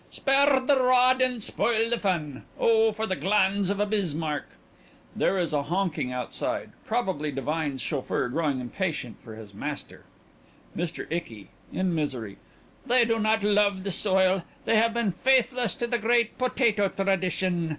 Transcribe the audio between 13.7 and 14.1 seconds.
the